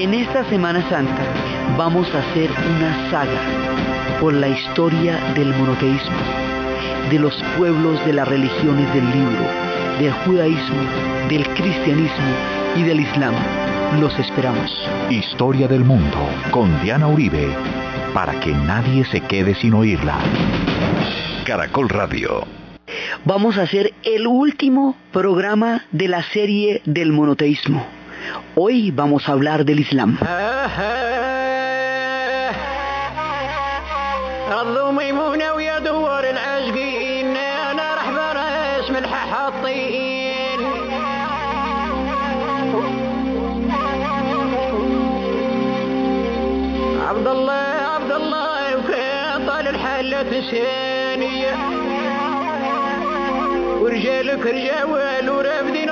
[0.00, 1.26] En esta Semana Santa
[1.76, 6.16] vamos a hacer una saga por la historia del monoteísmo,
[7.10, 9.44] de los pueblos de las religiones del libro,
[9.98, 10.80] del judaísmo,
[11.28, 12.34] del cristianismo
[12.76, 13.34] y del islam.
[14.00, 14.70] Los esperamos.
[15.10, 16.16] Historia del mundo
[16.50, 17.54] con Diana Uribe,
[18.14, 20.18] para que nadie se quede sin oírla.
[21.44, 22.46] Caracol Radio.
[23.26, 27.99] Vamos a hacer el último programa de la serie del monoteísmo.
[28.54, 30.18] Hoy vamos a hablar del Islam.
[47.08, 47.52] عبد الله
[47.94, 51.54] عبد الله وكان طال الحلة ثانية
[53.82, 55.90] ورجالك رجال ورافدين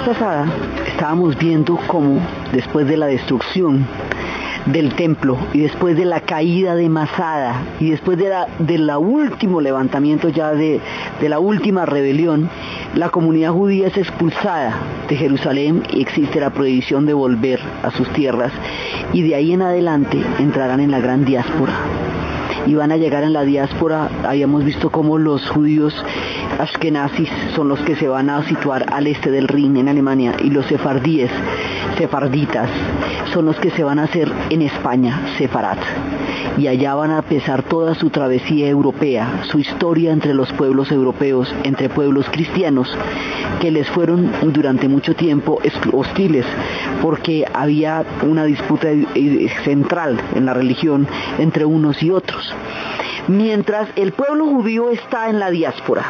[0.00, 0.46] pasada
[0.86, 2.20] estábamos viendo cómo
[2.52, 3.86] después de la destrucción
[4.66, 8.98] del templo y después de la caída de Masada y después de la, de la
[8.98, 10.80] último levantamiento ya de,
[11.20, 12.48] de la última rebelión,
[12.94, 14.74] la comunidad judía es expulsada
[15.08, 18.52] de Jerusalén y existe la prohibición de volver a sus tierras
[19.12, 21.74] y de ahí en adelante entrarán en la gran diáspora
[22.70, 25.92] y van a llegar en la diáspora, habíamos visto cómo los judíos
[26.60, 30.50] ashkenazis son los que se van a situar al este del Rin en Alemania y
[30.50, 31.32] los sefardíes,
[31.98, 32.70] sefarditas,
[33.34, 35.78] son los que se van a hacer en España, sefarat.
[36.58, 41.52] Y allá van a empezar toda su travesía europea, su historia entre los pueblos europeos,
[41.64, 42.96] entre pueblos cristianos,
[43.60, 45.60] que les fueron durante mucho tiempo
[45.92, 46.46] hostiles,
[47.02, 51.08] porque había una disputa eh, central en la religión
[51.38, 52.54] entre unos y otros.
[53.28, 56.04] Mientras el pueblo judío está en la diáspora,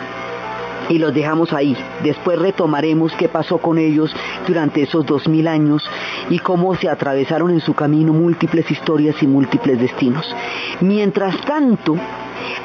[0.91, 1.77] y los dejamos ahí.
[2.03, 4.15] Después retomaremos qué pasó con ellos
[4.47, 5.89] durante esos dos mil años
[6.29, 10.35] y cómo se atravesaron en su camino múltiples historias y múltiples destinos.
[10.81, 11.97] Mientras tanto,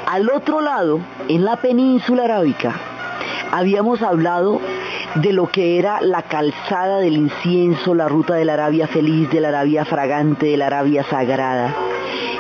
[0.08, 2.74] al otro lado, en la península arábica,
[3.52, 4.62] habíamos hablado
[5.16, 9.42] de lo que era la calzada del incienso, la ruta de la Arabia feliz, de
[9.42, 11.74] la Arabia fragante, de la Arabia sagrada.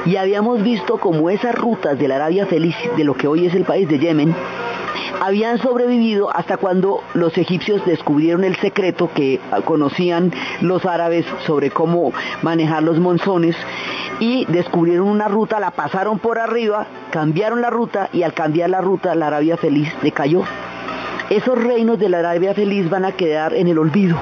[0.05, 3.55] Y habíamos visto cómo esas rutas de la Arabia feliz, de lo que hoy es
[3.55, 4.35] el país de Yemen,
[5.21, 10.31] habían sobrevivido hasta cuando los egipcios descubrieron el secreto que conocían
[10.61, 12.11] los árabes sobre cómo
[12.41, 13.55] manejar los monzones
[14.19, 18.81] y descubrieron una ruta, la pasaron por arriba, cambiaron la ruta y al cambiar la
[18.81, 20.43] ruta la Arabia Feliz decayó.
[21.29, 24.17] Esos reinos de la Arabia feliz van a quedar en el olvido.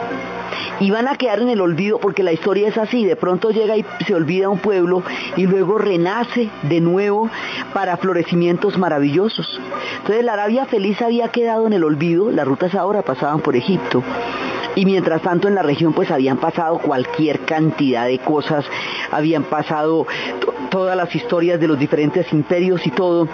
[0.80, 3.78] Y van a quedar en el olvido porque la historia es así, de pronto llega
[3.78, 5.04] y se olvida un pueblo
[5.36, 7.30] y luego renace de nuevo
[7.74, 9.60] para florecimientos maravillosos.
[9.98, 14.04] Entonces la Arabia feliz había quedado en el olvido, las rutas ahora pasaban por Egipto.
[14.76, 18.66] Y mientras tanto en la región pues habían pasado cualquier cantidad de cosas,
[19.12, 20.08] habían pasado
[20.70, 23.28] todas las historias de los diferentes imperios y todo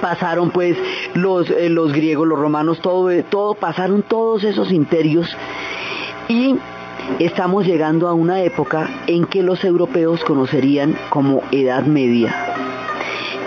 [0.00, 0.76] pasaron pues
[1.14, 5.36] los, eh, los griegos, los romanos, todo, todo, pasaron todos esos imperios
[6.28, 6.56] y
[7.18, 12.34] estamos llegando a una época en que los europeos conocerían como Edad Media.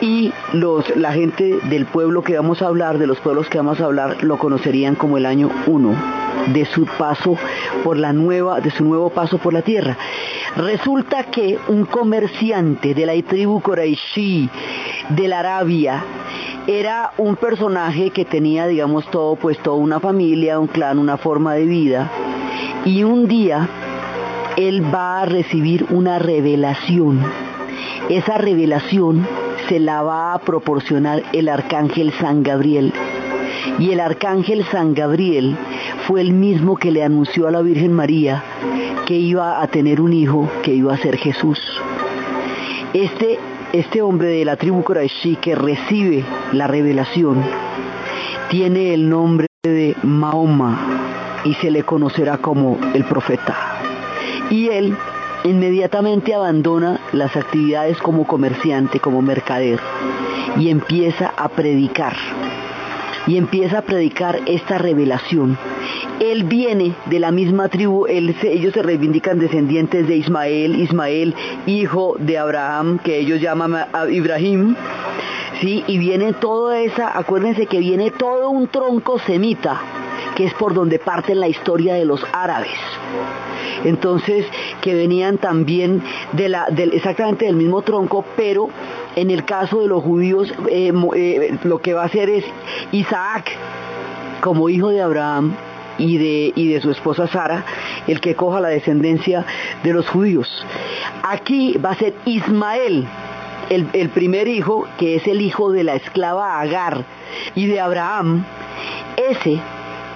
[0.01, 3.81] Y los, la gente del pueblo que vamos a hablar, de los pueblos que vamos
[3.81, 5.95] a hablar, lo conocerían como el año 1
[6.53, 7.35] de su paso
[7.83, 9.97] por la nueva, de su nuevo paso por la tierra.
[10.55, 14.49] Resulta que un comerciante de la tribu Quraishi
[15.09, 16.03] de la Arabia
[16.67, 21.53] era un personaje que tenía, digamos, todo, pues toda una familia, un clan, una forma
[21.53, 22.11] de vida
[22.85, 23.67] y un día
[24.57, 27.21] él va a recibir una revelación.
[28.09, 29.27] Esa revelación
[29.67, 32.93] se la va a proporcionar el arcángel San Gabriel.
[33.79, 35.57] Y el arcángel San Gabriel
[36.07, 38.43] fue el mismo que le anunció a la Virgen María
[39.05, 41.59] que iba a tener un hijo que iba a ser Jesús.
[42.93, 43.37] Este,
[43.73, 46.23] este hombre de la tribu Quraishi que recibe
[46.53, 47.43] la revelación
[48.49, 53.55] tiene el nombre de Mahoma y se le conocerá como el profeta.
[54.49, 54.95] Y él
[55.47, 59.79] inmediatamente abandona las actividades como comerciante, como mercader,
[60.57, 62.15] y empieza a predicar.
[63.25, 65.57] Y empieza a predicar esta revelación.
[66.21, 71.35] Él viene de la misma tribu, ellos se reivindican descendientes de Ismael, Ismael,
[71.65, 73.75] hijo de Abraham, que ellos llaman
[74.09, 74.75] Ibrahim,
[75.59, 75.83] ¿sí?
[75.87, 79.81] Y viene toda esa, acuérdense que viene todo un tronco semita,
[80.37, 82.77] que es por donde parte la historia de los árabes.
[83.83, 84.45] Entonces,
[84.81, 86.03] que venían también
[86.93, 88.69] exactamente del mismo tronco, pero
[89.15, 92.45] en el caso de los judíos, eh, eh, lo que va a hacer es
[92.91, 93.49] Isaac,
[94.39, 95.55] como hijo de Abraham,
[95.97, 97.65] y de, y de, su esposa Sara,
[98.05, 99.43] el que coja la descendencia
[99.81, 100.47] de los judíos.
[101.23, 103.07] Aquí va a ser Ismael,
[103.71, 107.05] el, el, primer hijo, que es el hijo de la esclava Agar
[107.55, 108.45] y de Abraham.
[109.17, 109.59] Ese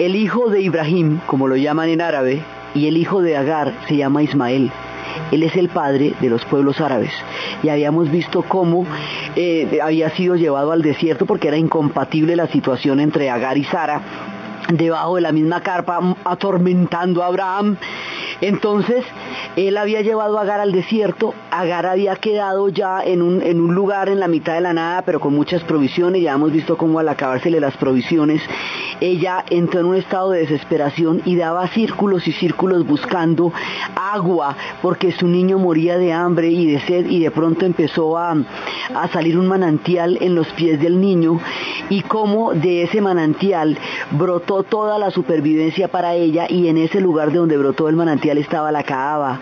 [0.02, 2.42] el hijo de Ibrahim, como lo llaman en árabe,
[2.74, 4.72] y el hijo de Agar se llama Ismael.
[5.32, 7.12] Él es el padre de los pueblos árabes.
[7.62, 8.88] Y habíamos visto cómo
[9.36, 14.02] eh, había sido llevado al desierto porque era incompatible la situación entre Agar y Sara
[14.70, 17.78] debajo de la misma carpa atormentando a Abraham.
[18.42, 19.06] Entonces,
[19.56, 23.76] él había llevado a Agar al desierto, Agar había quedado ya en un, en un
[23.76, 26.98] lugar en la mitad de la nada, pero con muchas provisiones, ya hemos visto cómo
[26.98, 28.42] al acabársele las provisiones,
[29.02, 33.52] ella entró en un estado de desesperación y daba círculos y círculos buscando
[33.96, 38.36] agua, porque su niño moría de hambre y de sed, y de pronto empezó a,
[38.94, 41.40] a salir un manantial en los pies del niño,
[41.90, 43.78] y cómo de ese manantial
[44.12, 48.38] brotó toda la supervivencia para ella, y en ese lugar de donde brotó el manantial
[48.38, 49.40] estaba la Kaaba,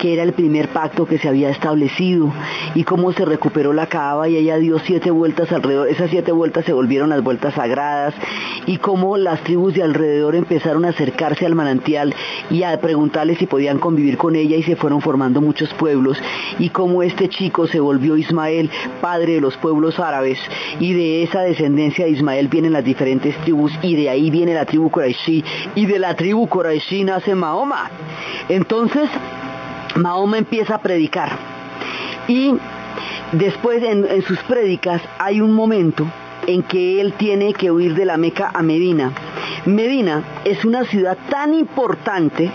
[0.00, 2.32] que era el primer pacto que se había establecido,
[2.74, 6.64] y cómo se recuperó la Kaaba y ella dio siete vueltas alrededor, esas siete vueltas
[6.64, 8.14] se volvieron las vueltas sagradas,
[8.66, 12.14] y cómo las tribus de alrededor empezaron a acercarse al manantial
[12.50, 16.16] y a preguntarle si podían convivir con ella y se fueron formando muchos pueblos,
[16.58, 20.38] y cómo este chico se volvió Ismael, padre de los pueblos árabes,
[20.78, 24.66] y de esa descendencia de Ismael vienen las diferentes tribus, y de ahí viene la
[24.66, 27.90] tribu Quraishi, y de la tribu Quraishi nace Mahoma.
[28.48, 29.08] Entonces,
[29.96, 31.30] Mahoma empieza a predicar.
[32.28, 32.54] Y
[33.32, 36.06] después en, en sus prédicas hay un momento
[36.46, 39.12] en que él tiene que huir de la Meca a Medina.
[39.64, 42.50] Medina es una ciudad tan importante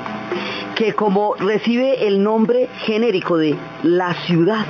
[0.75, 4.65] que como recibe el nombre genérico de la ciudad,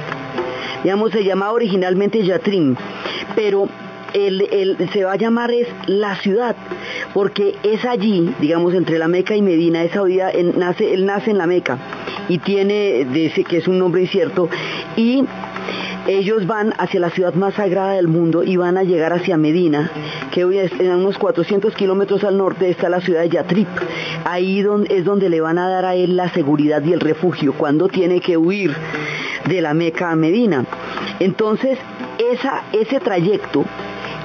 [0.83, 2.75] digamos, se llamaba originalmente Yatrim,
[3.35, 3.67] pero
[4.13, 6.55] el, se va a llamar es la ciudad,
[7.13, 11.37] porque es allí, digamos, entre la Meca y Medina, esa vida, nace, él nace en
[11.37, 11.77] la Meca
[12.29, 14.49] y tiene, dice que es un nombre incierto,
[14.95, 15.23] y
[16.07, 19.91] ellos van hacia la ciudad más sagrada del mundo y van a llegar hacia Medina,
[20.31, 23.67] que hoy es en unos 400 kilómetros al norte está la ciudad de Yatrip.
[24.23, 27.89] Ahí es donde le van a dar a él la seguridad y el refugio cuando
[27.89, 28.73] tiene que huir
[29.45, 30.65] de la Meca a Medina.
[31.19, 31.77] Entonces,
[32.31, 33.65] esa, ese trayecto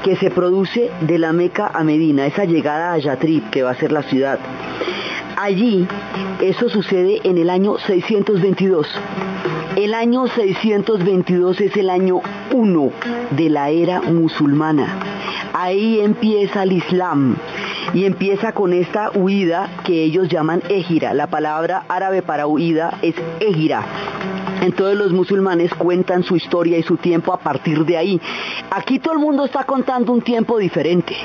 [0.05, 3.77] que se produce de la Meca a Medina, esa llegada a Yatrip, que va a
[3.77, 4.39] ser la ciudad,
[5.37, 5.87] allí
[6.41, 8.87] eso sucede en el año 622.
[9.77, 12.21] El año 622 es el año
[12.53, 12.91] 1
[13.31, 14.99] de la era musulmana.
[15.55, 17.37] Ahí empieza el Islam.
[17.95, 21.15] y empieza con esta huida que ellos llaman égira.
[21.15, 23.85] La palabra árabe para huida es égira.
[24.63, 28.21] Entonces los musulmanes cuentan su historia y su tiempo a partir de ahí.
[28.71, 31.17] Aquí todo el mundo está contando un tiempo diferente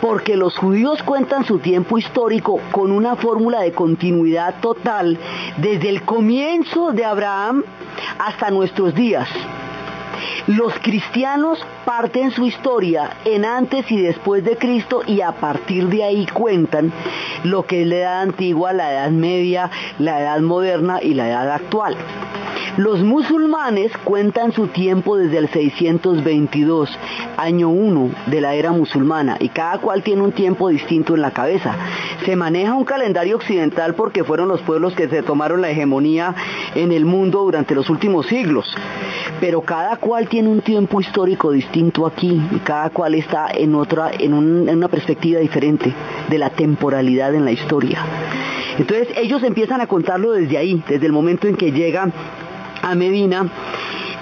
[0.00, 5.18] porque los judíos cuentan su tiempo histórico con una fórmula de continuidad total
[5.56, 7.64] desde el comienzo de Abraham
[8.18, 9.28] hasta nuestros días.
[10.46, 16.04] Los cristianos parten su historia en antes y después de Cristo y a partir de
[16.04, 16.92] ahí cuentan
[17.44, 21.50] lo que es la edad antigua, la edad media, la edad moderna y la edad
[21.50, 21.96] actual.
[22.78, 26.88] Los musulmanes cuentan su tiempo desde el 622,
[27.36, 31.32] año 1 de la era musulmana, y cada cual tiene un tiempo distinto en la
[31.32, 31.74] cabeza.
[32.24, 36.36] Se maneja un calendario occidental porque fueron los pueblos que se tomaron la hegemonía
[36.76, 38.72] en el mundo durante los últimos siglos,
[39.40, 44.10] pero cada cual tiene un tiempo histórico distinto aquí y cada cual está en otra,
[44.18, 45.92] en, una perspectiva diferente
[46.30, 47.98] de la temporalidad en la historia.
[48.78, 52.14] Entonces ellos empiezan a contarlo desde ahí, desde el momento en que llegan
[52.80, 53.50] a Medina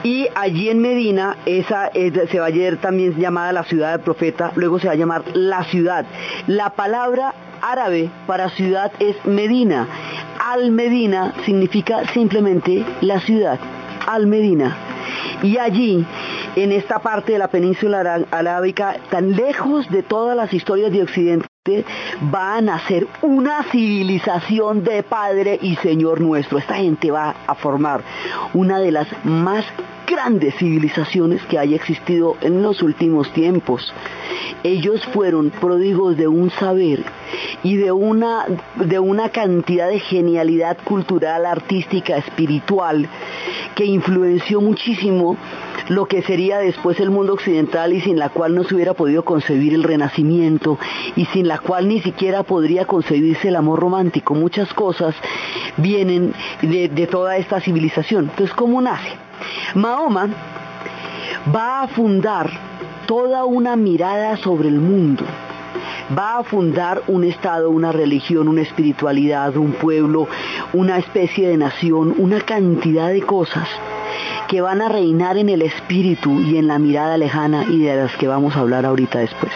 [0.03, 4.51] y allí en Medina esa se va a ayer también llamada la ciudad del profeta,
[4.57, 6.05] luego se va a llamar la ciudad.
[6.49, 9.87] La palabra árabe para ciudad es Medina.
[10.45, 13.61] Al Medina significa simplemente la ciudad.
[14.09, 14.96] Al Medina.
[15.43, 16.05] Y allí,
[16.57, 21.47] en esta parte de la península arábica, tan lejos de todas las historias de Occidente,
[22.21, 26.59] van a ser una civilización de Padre y Señor nuestro.
[26.59, 28.03] Esta gente va a formar
[28.55, 29.65] una de las más
[30.07, 33.93] grandes civilizaciones que haya existido en los últimos tiempos.
[34.63, 37.05] Ellos fueron pródigos de un saber
[37.63, 38.47] y de una,
[38.77, 43.09] de una cantidad de genialidad cultural, artística, espiritual,
[43.75, 45.37] que influenció muchísimo
[45.89, 49.25] lo que sería después el mundo occidental y sin la cual no se hubiera podido
[49.25, 50.79] concebir el renacimiento
[51.15, 54.35] y sin la cual ni siquiera podría concebirse el amor romántico.
[54.35, 55.15] Muchas cosas
[55.77, 56.33] vienen
[56.63, 58.25] de, de toda esta civilización.
[58.31, 59.13] Entonces, ¿cómo nace?
[59.75, 60.29] Mahoma
[61.55, 62.51] va a fundar
[63.07, 65.25] toda una mirada sobre el mundo
[66.17, 70.29] va a fundar un Estado, una religión, una espiritualidad, un pueblo,
[70.73, 73.69] una especie de nación, una cantidad de cosas
[74.49, 78.17] que van a reinar en el espíritu y en la mirada lejana y de las
[78.17, 79.53] que vamos a hablar ahorita después.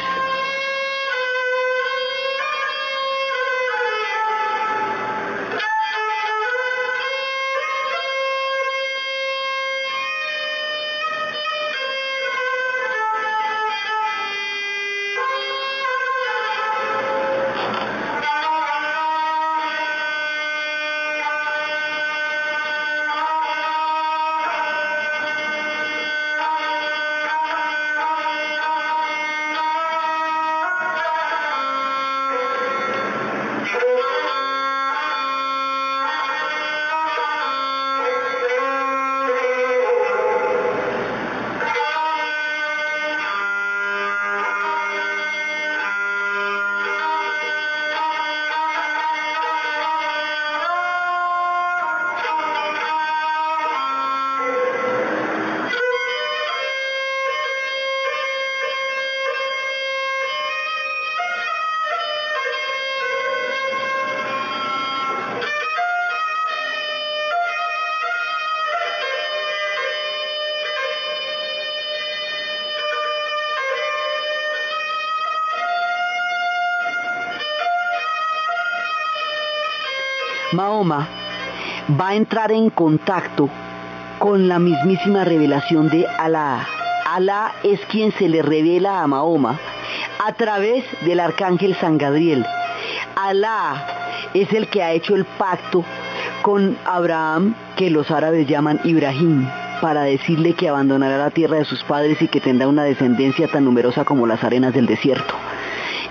[80.52, 81.07] Mahoma
[82.00, 83.49] va a entrar en contacto
[84.19, 86.66] con la mismísima revelación de Alá.
[87.07, 89.59] Alá es quien se le revela a Mahoma
[90.25, 92.45] a través del arcángel San Gabriel.
[93.14, 93.87] Alá
[94.35, 95.85] es el que ha hecho el pacto
[96.42, 99.49] con Abraham, que los árabes llaman Ibrahim,
[99.80, 103.64] para decirle que abandonará la tierra de sus padres y que tendrá una descendencia tan
[103.64, 105.35] numerosa como las arenas del desierto.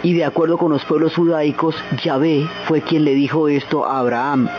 [0.03, 4.49] Y de acuerdo con los pueblos judaicos, Yahvé fue quien le dijo esto a Abraham.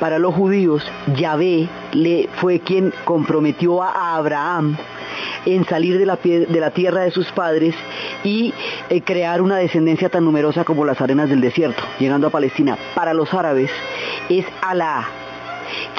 [0.00, 0.84] Para los judíos,
[1.16, 4.76] Yahvé le fue quien comprometió a Abraham
[5.46, 7.74] en salir de la, tierra de sus padres
[8.22, 8.54] y
[8.90, 12.78] eh, crear una descendencia tan numerosa como las arenas del desierto, llegando a Palestina.
[12.94, 13.70] Para los árabes
[14.28, 15.08] es Alá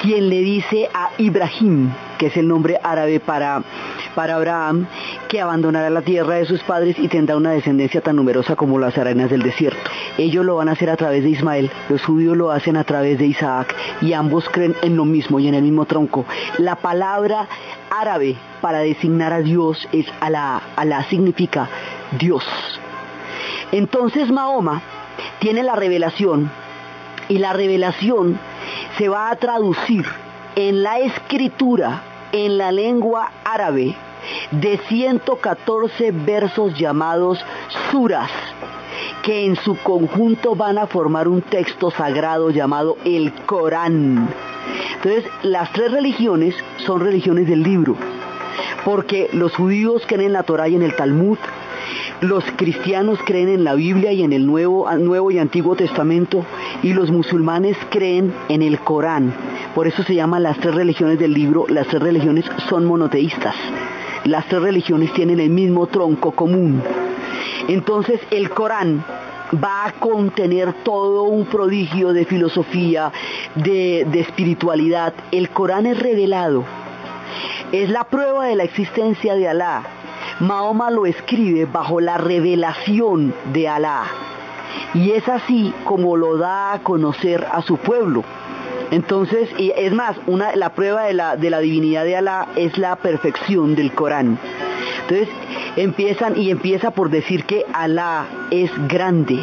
[0.02, 3.64] quien le dice a Ibrahim, que es el nombre árabe para,
[4.14, 4.86] para Abraham,
[5.30, 8.98] que abandonará la tierra de sus padres y tendrá una descendencia tan numerosa como las
[8.98, 9.90] arenas del desierto.
[10.18, 13.18] Ellos lo van a hacer a través de Ismael, los judíos lo hacen a través
[13.18, 16.26] de Isaac y ambos creen en lo mismo y en el mismo tronco.
[16.58, 17.48] La palabra
[17.90, 20.62] árabe para designar a Dios es Alá.
[20.76, 21.70] Alá significa
[22.20, 22.46] Dios.
[23.72, 24.82] Entonces Mahoma
[25.40, 26.52] tiene la revelación
[27.30, 28.38] y la revelación
[28.98, 30.06] se va a traducir
[30.56, 33.96] en la escritura, en la lengua árabe,
[34.52, 37.40] de 114 versos llamados
[37.92, 38.30] suras,
[39.24, 44.30] que en su conjunto van a formar un texto sagrado llamado el Corán.
[44.96, 46.56] Entonces, las tres religiones
[46.86, 47.96] son religiones del libro,
[48.86, 51.38] porque los judíos creen en la Torah y en el Talmud,
[52.22, 56.46] los cristianos creen en la Biblia y en el Nuevo, Nuevo y Antiguo Testamento
[56.84, 59.34] y los musulmanes creen en el Corán.
[59.76, 63.56] Por eso se llaman las tres religiones del libro, las tres religiones son monoteístas.
[64.26, 66.82] Las tres religiones tienen el mismo tronco común.
[67.68, 69.04] Entonces el Corán
[69.64, 73.12] va a contener todo un prodigio de filosofía,
[73.56, 75.14] de, de espiritualidad.
[75.32, 76.64] El Corán es revelado.
[77.72, 79.84] Es la prueba de la existencia de Alá
[80.40, 84.04] Mahoma lo escribe bajo la revelación de Alá.
[84.94, 88.24] Y es así como lo da a conocer a su pueblo.
[88.92, 92.78] Entonces, y es más, una, la prueba de la, de la divinidad de Alá es
[92.78, 94.40] la perfección del Corán.
[95.02, 95.30] Entonces,
[95.76, 99.40] empiezan y empieza por decir que Alá es grande.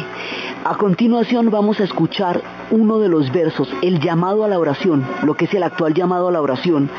[0.65, 5.35] A continuación vamos a escuchar uno de los versos, el llamado a la oración, lo
[5.35, 6.89] que es el actual llamado a la oración,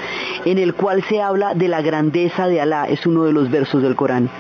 [0.47, 3.83] en el cual se habla de la grandeza de Alá, es uno de los versos
[3.83, 4.31] del Corán.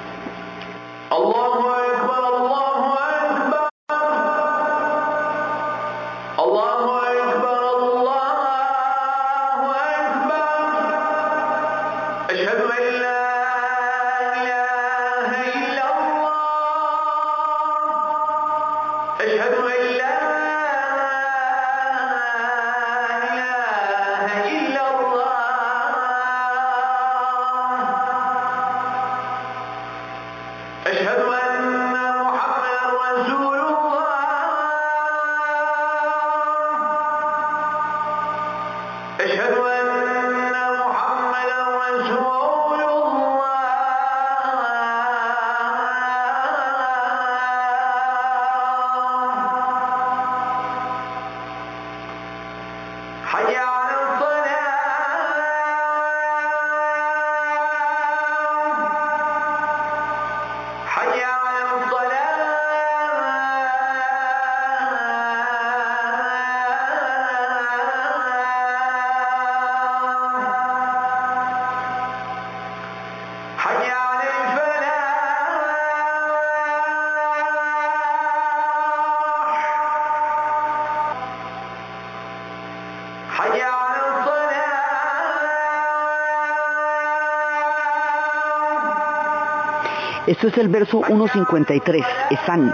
[90.28, 92.70] Esto es el verso 1.53, Esan.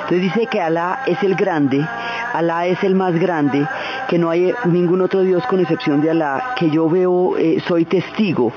[0.00, 1.86] Entonces dice que Alá es el grande,
[2.32, 3.64] Alá es el más grande,
[4.08, 7.84] que no hay ningún otro Dios con excepción de Alá, que yo veo, eh, soy
[7.84, 8.52] testigo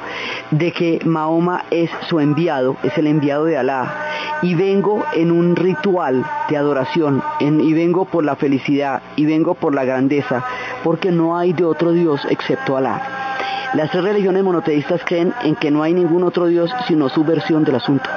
[0.49, 3.93] de que Mahoma es su enviado, es el enviado de Alá,
[4.41, 9.75] y vengo en un ritual de adoración, y vengo por la felicidad, y vengo por
[9.75, 10.43] la grandeza,
[10.83, 13.29] porque no hay de otro Dios excepto Alá.
[13.75, 17.63] Las tres religiones monoteístas creen en que no hay ningún otro Dios sino su versión
[17.63, 18.09] del asunto.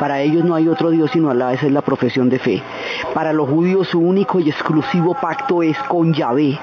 [0.00, 2.62] Para ellos no hay otro Dios sino Alá, esa es la profesión de fe.
[3.12, 6.58] Para los judíos su único y exclusivo pacto es con Yahvé.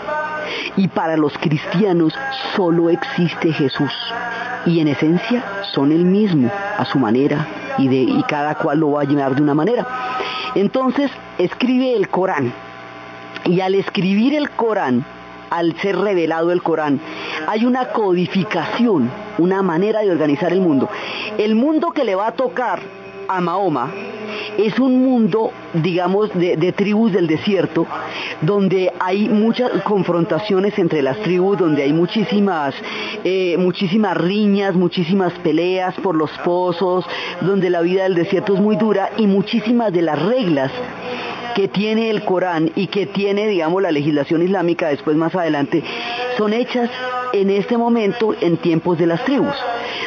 [0.76, 2.16] Y para los cristianos
[2.56, 3.94] solo existe Jesús.
[4.66, 7.48] Y en esencia son el mismo, a su manera,
[7.78, 9.86] y, y cada cual lo va a llenar de una manera.
[10.56, 12.52] Entonces escribe el Corán.
[13.46, 15.06] Y al escribir el Corán,
[15.52, 17.00] al ser revelado el Corán,
[17.48, 20.90] hay una codificación, una manera de organizar el mundo.
[21.38, 22.82] El mundo que le va a tocar
[23.28, 23.92] a Mahoma.
[24.58, 27.86] Es un mundo, digamos, de, tribus del desierto,
[28.42, 32.74] donde hay muchas confrontaciones entre las tribus, donde hay muchísimas,
[33.24, 37.06] eh, muchísimas riñas, muchísimas peleas por los pozos,
[37.42, 40.72] donde la vida del desierto es muy dura y muchísimas de las reglas
[41.56, 45.84] que tiene el Corán y que tiene, digamos, la legislación islámica después más adelante,
[46.38, 46.90] son hechas
[47.34, 49.56] en este momento en tiempos de las tribus.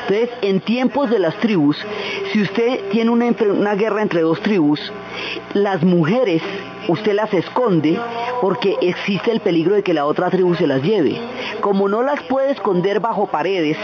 [0.08, 1.76] Entonces, en tiempos de las tribus,
[2.32, 4.92] si usted tiene una, una guerra entre dos tribus,
[5.54, 6.42] las mujeres
[6.88, 7.98] usted las esconde
[8.40, 11.20] porque existe el peligro de que la otra tribu se las lleve.
[11.60, 13.76] Como no las puede esconder bajo paredes,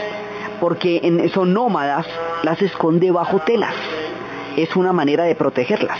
[0.61, 2.07] porque son nómadas,
[2.43, 3.75] las esconde bajo telas.
[4.57, 5.99] Es una manera de protegerlas.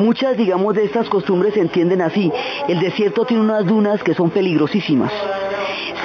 [0.00, 2.32] Muchas, digamos, de estas costumbres se entienden así.
[2.68, 5.12] El desierto tiene unas dunas que son peligrosísimas.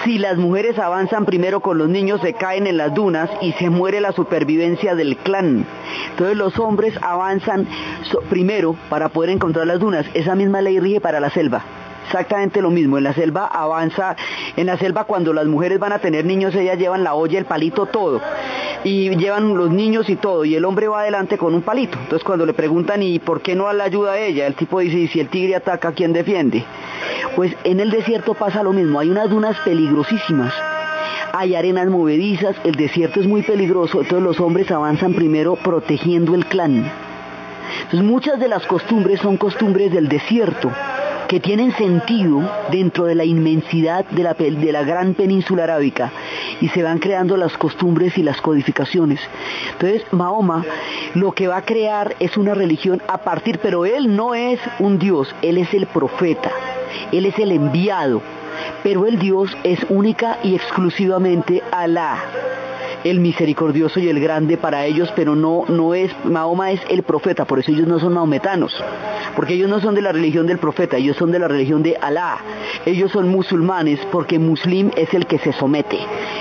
[0.03, 3.69] Si las mujeres avanzan primero con los niños, se caen en las dunas y se
[3.69, 5.65] muere la supervivencia del clan.
[6.11, 7.67] Entonces los hombres avanzan
[8.29, 10.05] primero para poder encontrar las dunas.
[10.13, 11.63] Esa misma ley rige para la selva
[12.05, 12.97] exactamente lo mismo.
[12.97, 14.15] En la selva avanza,
[14.55, 17.45] en la selva cuando las mujeres van a tener niños, ellas llevan la olla, el
[17.45, 18.21] palito, todo.
[18.83, 20.45] Y llevan los niños y todo.
[20.45, 21.97] Y el hombre va adelante con un palito.
[21.99, 24.47] Entonces cuando le preguntan, ¿y por qué no la ayuda a ella?
[24.47, 26.63] El tipo dice, ¿y si el tigre ataca, ¿quién defiende?
[27.35, 28.99] Pues en el desierto pasa lo mismo.
[28.99, 30.53] Hay unas dunas peligrosísimas
[31.37, 36.45] hay arenas movedizas, el desierto es muy peligroso, entonces los hombres avanzan primero protegiendo el
[36.45, 36.89] clan.
[37.83, 40.71] Entonces muchas de las costumbres son costumbres del desierto
[41.27, 46.11] que tienen sentido dentro de la inmensidad de la, de la gran península arábica
[46.61, 49.19] y se van creando las costumbres y las codificaciones.
[49.73, 50.65] Entonces Mahoma
[51.13, 54.99] lo que va a crear es una religión a partir, pero él no es un
[54.99, 56.51] Dios, él es el profeta,
[57.11, 58.21] él es el enviado,
[58.83, 62.17] pero el Dios es única y exclusivamente Alá
[63.05, 67.45] el misericordioso y el grande para ellos, pero no, no es, Mahoma es el profeta,
[67.45, 68.83] por eso ellos no son maometanos,
[69.35, 71.95] porque ellos no son de la religión del profeta, ellos son de la religión de
[72.01, 72.39] Alá,
[72.83, 75.99] ellos son musulmanes porque muslim es el que se somete,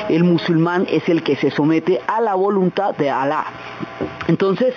[0.09, 3.45] el musulmán es el que se somete a la voluntad de Alá.
[4.27, 4.75] Entonces,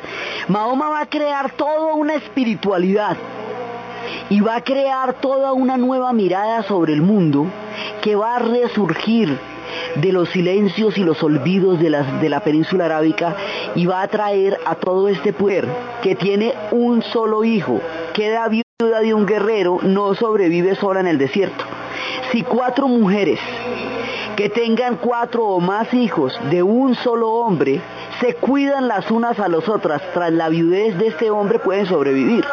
[0.50, 3.16] Mahoma va a crear toda una espiritualidad
[4.30, 7.46] y va a crear toda una nueva mirada sobre el mundo
[8.02, 9.40] que va a resurgir
[9.96, 11.90] de los silencios y los olvidos de,
[12.22, 13.36] de la península arábica
[13.76, 17.82] y va a traer a todo este pueblo que tiene un solo hijo,
[18.14, 21.64] queda viuda de un guerrero, no sobrevive sola en el desierto.
[22.32, 23.40] Si cuatro mujeres
[24.36, 27.82] que tengan cuatro o más hijos de un solo hombre
[28.22, 32.46] se cuidan las unas a las otras tras la viudez de este hombre pueden sobrevivir.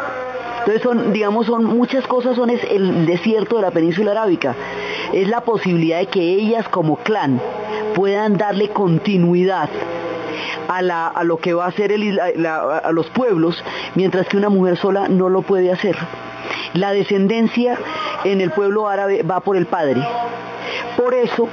[0.59, 4.55] Entonces son, digamos, son muchas cosas, son el desierto de la península arábica.
[5.15, 7.39] Es la posibilidad de que ellas como clan
[7.95, 9.69] puedan darle continuidad
[10.67, 13.63] a, lo que va a hacer a los pueblos,
[13.95, 15.95] mientras que una mujer sola no lo puede hacer.
[16.73, 17.79] La descendencia
[18.25, 20.05] en el pueblo árabe va por el padre.
[20.97, 21.47] Por eso,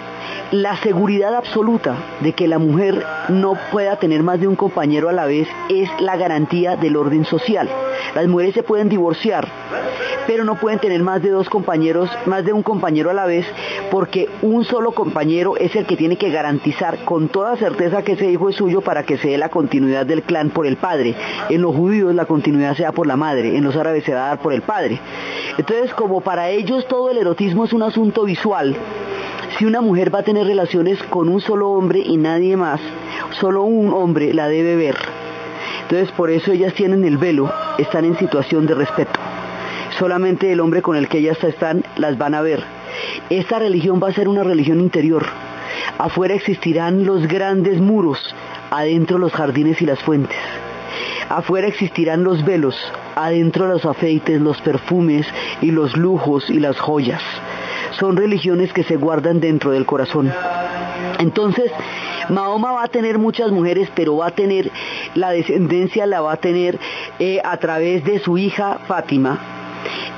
[0.51, 5.13] la seguridad absoluta de que la mujer no pueda tener más de un compañero a
[5.13, 7.69] la vez es la garantía del orden social.
[8.15, 9.49] Las mujeres se pueden divorciar,
[10.27, 13.47] pero no pueden tener más de dos compañeros, más de un compañero a la vez,
[13.91, 18.31] porque un solo compañero es el que tiene que garantizar con toda certeza que ese
[18.31, 21.15] hijo es suyo para que se dé la continuidad del clan por el padre.
[21.49, 24.27] En los judíos la continuidad se da por la madre, en los árabes se va
[24.27, 25.01] a dar por el padre.
[25.59, 28.77] Entonces, como para ellos todo el erotismo es un asunto visual,
[29.59, 32.81] si una mujer va a tener relaciones con un solo hombre y nadie más,
[33.33, 34.97] solo un hombre la debe ver.
[35.93, 39.21] Entonces por eso ellas tienen el velo, están en situación de respeto.
[39.99, 42.65] Solamente el hombre con el que ellas están las van a ver.
[43.29, 45.27] Esta religión va a ser una religión interior.
[45.99, 48.35] Afuera existirán los grandes muros,
[48.71, 50.39] adentro los jardines y las fuentes.
[51.29, 52.75] Afuera existirán los velos,
[53.15, 55.27] adentro los afeites, los perfumes
[55.61, 57.21] y los lujos y las joyas
[57.99, 60.33] son religiones que se guardan dentro del corazón.
[61.19, 61.71] Entonces,
[62.33, 64.71] Mahoma va a tener muchas mujeres, pero va a tener,
[65.15, 66.79] la descendencia la va a tener
[67.19, 69.62] eh, a través de su hija Fátima,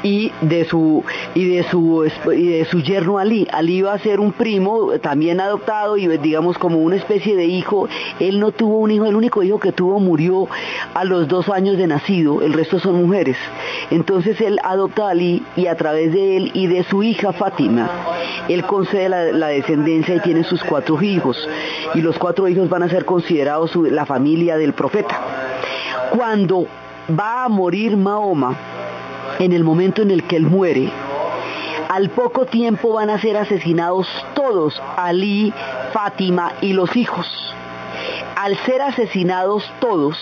[0.02, 3.46] y de su y de su y de su yerno Ali.
[3.52, 7.88] Ali va a ser un primo también adoptado y digamos como una especie de hijo.
[8.20, 10.48] Él no tuvo un hijo, el único hijo que tuvo murió
[10.94, 13.36] a los dos años de nacido, el resto son mujeres.
[13.90, 17.90] Entonces él adopta a Ali y a través de él y de su hija Fátima,
[18.48, 21.36] él concede la, descendencia y tiene sus cuatro hijos.
[21.94, 25.20] Y los cuatro hijos van a ser considerados la familia del profeta.
[26.16, 26.66] Cuando
[27.08, 28.56] va a morir Mahoma,
[29.38, 30.90] en el momento en el que él muere,
[31.88, 35.52] al poco tiempo van a ser asesinados todos, Ali,
[35.92, 37.26] Fátima y los hijos.
[38.36, 40.16] Al ser asesinados todos,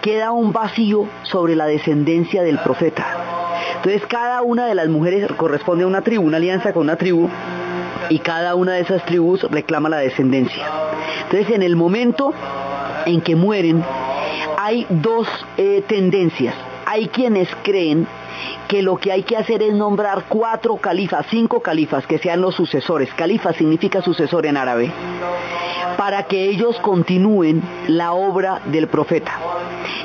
[0.00, 3.04] queda un vacío sobre la descendencia del profeta.
[3.76, 7.28] Entonces cada una de las mujeres corresponde a una tribu, una alianza con una tribu,
[8.08, 10.66] y cada una de esas tribus reclama la descendencia.
[11.24, 12.32] Entonces en el momento
[13.06, 13.82] en que mueren,
[14.56, 16.54] hay dos eh, tendencias.
[16.86, 18.06] Hay quienes creen
[18.68, 22.54] que lo que hay que hacer es nombrar cuatro califas, cinco califas que sean los
[22.54, 23.12] sucesores.
[23.14, 24.92] Califa significa sucesor en árabe.
[25.96, 29.32] Para que ellos continúen la obra del profeta.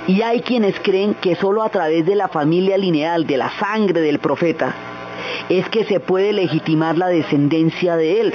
[0.08, 4.02] Y hay quienes creen que solo a través de la familia lineal, de la sangre
[4.02, 4.74] del profeta,
[5.50, 8.34] es que se puede legitimar la descendencia de él.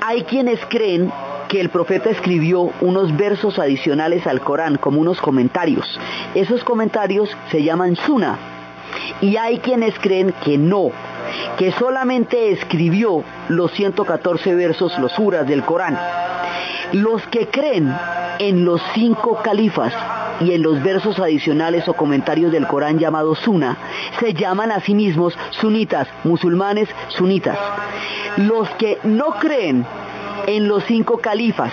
[0.00, 1.10] Hay quienes creen
[1.48, 5.98] que el profeta escribió unos versos adicionales al Corán, como unos comentarios.
[6.34, 8.38] Esos comentarios se llaman suna,
[9.20, 10.90] y hay quienes creen que no,
[11.58, 15.98] que solamente escribió los 114 versos, los suras del Corán.
[16.92, 17.92] Los que creen
[18.38, 19.92] en los cinco califas
[20.40, 23.76] y en los versos adicionales o comentarios del Corán llamados Sunna,
[24.20, 27.58] se llaman a sí mismos sunitas, musulmanes sunitas.
[28.36, 29.86] Los que no creen
[30.46, 31.72] en los cinco califas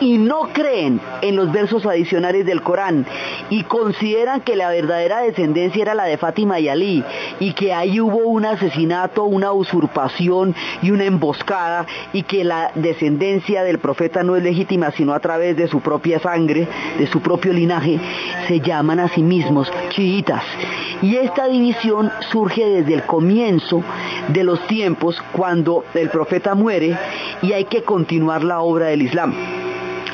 [0.00, 3.06] y no creen en los versos adicionales del Corán
[3.50, 7.04] y consideran que la verdadera descendencia era la de Fátima y Ali
[7.40, 13.62] y que ahí hubo un asesinato, una usurpación y una emboscada y que la descendencia
[13.62, 17.52] del profeta no es legítima sino a través de su propia sangre, de su propio
[17.52, 17.98] linaje,
[18.48, 20.42] se llaman a sí mismos chiitas.
[21.02, 23.82] Y esta división surge desde el comienzo
[24.28, 26.96] de los tiempos cuando el profeta muere
[27.42, 29.34] y hay que continuar la obra del Islam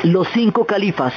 [0.02, 1.12] los cinco califas,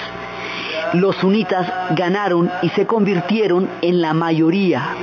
[0.94, 4.96] los sunitas ganaron y se convirtieron en la mayoría.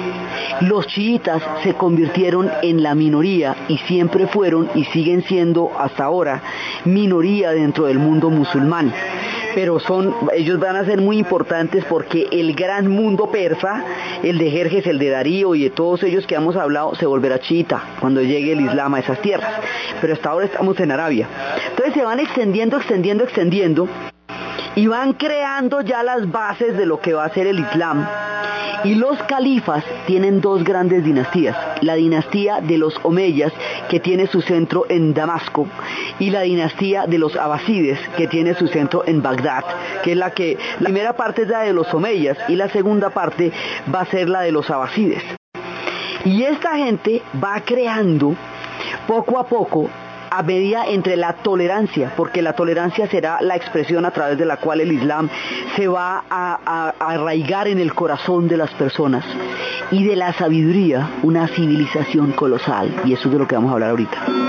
[0.60, 6.42] Los chiitas se convirtieron en la minoría y siempre fueron y siguen siendo hasta ahora
[6.84, 8.92] minoría dentro del mundo musulmán.
[9.54, 13.84] Pero son, ellos van a ser muy importantes porque el gran mundo persa,
[14.22, 17.40] el de Jerjes, el de Darío y de todos ellos que hemos hablado, se volverá
[17.40, 19.52] chiita cuando llegue el Islam a esas tierras.
[20.00, 21.26] Pero hasta ahora estamos en Arabia.
[21.70, 23.88] Entonces se van extendiendo, extendiendo, extendiendo
[24.80, 28.08] y van creando ya las bases de lo que va a ser el Islam.
[28.82, 33.52] Y los califas tienen dos grandes dinastías, la dinastía de los Omeyas,
[33.90, 35.66] que tiene su centro en Damasco,
[36.18, 39.64] y la dinastía de los Abasides, que tiene su centro en Bagdad,
[40.02, 43.10] que es la que, la primera parte es la de los Omeyas y la segunda
[43.10, 43.52] parte
[43.94, 45.22] va a ser la de los Abasides.
[46.24, 48.34] Y esta gente va creando
[49.06, 49.90] poco a poco
[50.30, 54.58] a medida entre la tolerancia, porque la tolerancia será la expresión a través de la
[54.58, 55.28] cual el Islam
[55.76, 59.24] se va a, arraigar en el corazón de las personas,
[59.90, 63.74] y de la sabiduría una civilización colosal, y eso es de lo que vamos a
[63.74, 64.39] hablar ahorita.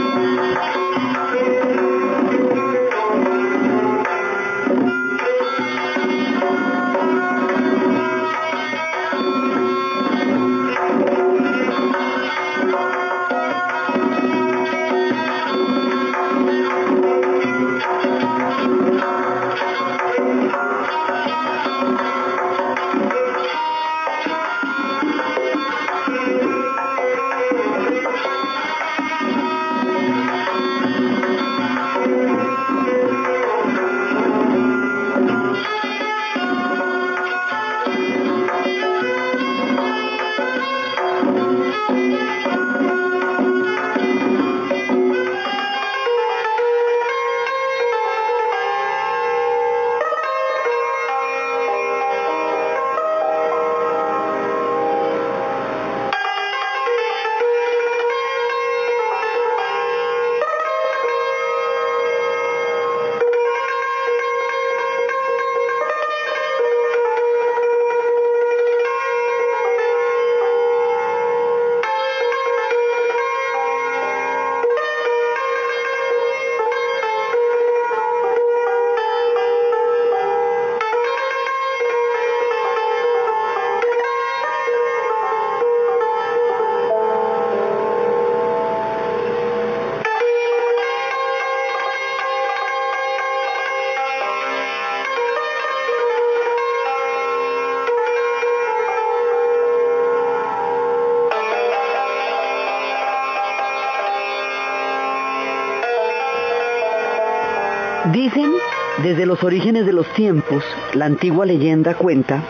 [109.03, 112.43] Desde los orígenes de los tiempos, la antigua leyenda cuenta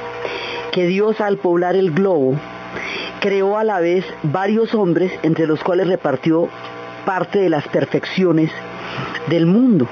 [0.72, 2.36] que Dios al poblar el globo
[3.22, 6.50] creó a la vez varios hombres entre los cuales repartió
[7.06, 8.52] parte de las perfecciones
[9.28, 9.88] del mundo.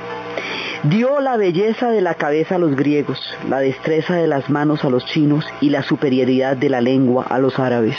[0.84, 3.20] Dio la belleza de la cabeza a los griegos,
[3.50, 7.40] la destreza de las manos a los chinos y la superioridad de la lengua a
[7.40, 7.98] los árabes.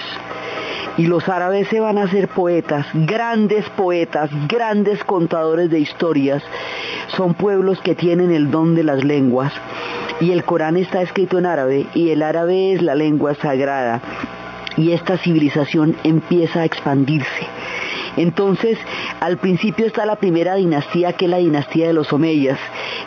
[0.96, 6.42] Y los árabes se van a ser poetas, grandes poetas, grandes contadores de historias,
[7.20, 9.52] son pueblos que tienen el don de las lenguas
[10.22, 14.00] y el Corán está escrito en árabe y el árabe es la lengua sagrada
[14.78, 17.46] y esta civilización empieza a expandirse.
[18.16, 18.78] Entonces,
[19.20, 22.59] al principio está la primera dinastía, que es la dinastía de los Omeyas,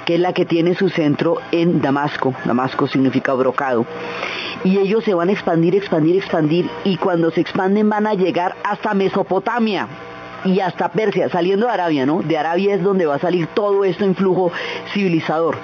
[0.05, 2.35] que es la que tiene su centro en Damasco.
[2.45, 3.83] Damasco significa brocado.
[4.63, 8.55] Y ellos se van a expandir, expandir, expandir, y cuando se expanden van a llegar
[8.63, 9.87] hasta Mesopotamia
[10.45, 12.21] y hasta Persia, saliendo de Arabia, ¿no?
[12.21, 14.51] De Arabia es donde va a salir todo esto en flujo
[14.93, 15.57] civilizador.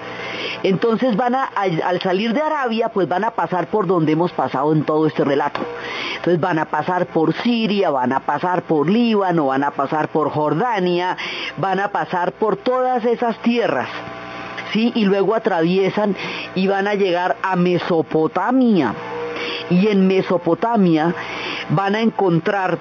[0.64, 4.74] Entonces van a, al salir de Arabia, pues van a pasar por donde hemos pasado
[4.74, 5.62] en todo este relato.
[6.18, 10.30] Entonces van a pasar por Siria, van a pasar por Líbano, van a pasar por
[10.30, 11.16] Jordania,
[11.58, 13.90] van a pasar por todas esas tierras.
[14.74, 14.92] ¿Sí?
[14.96, 16.16] Y luego atraviesan
[16.54, 18.94] y van a llegar a Mesopotamia.
[19.70, 21.16] Y en Mesopotamia
[21.70, 22.78] van a encontrar,